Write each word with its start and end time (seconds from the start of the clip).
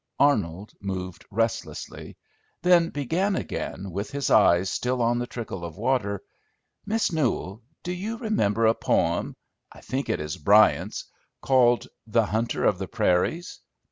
Arnold 0.17 0.73
moved 0.79 1.25
restlessly; 1.29 2.17
then 2.63 2.89
began 2.89 3.35
again, 3.35 3.91
with 3.91 4.09
his 4.09 4.31
eyes 4.31 4.67
still 4.71 4.99
on 4.99 5.19
the 5.19 5.27
trickle 5.27 5.63
of 5.63 5.77
water: 5.77 6.23
"Miss 6.87 7.11
Newell, 7.11 7.61
do 7.83 7.91
you 7.91 8.17
remember 8.17 8.65
a 8.65 8.73
poem 8.73 9.35
I 9.71 9.81
think 9.81 10.09
it 10.09 10.19
is 10.19 10.37
Bryant's 10.37 11.05
called 11.39 11.87
'The 12.07 12.25
Hunter 12.25 12.65
of 12.65 12.79
the 12.79 12.87
Prairies'? 12.87 13.59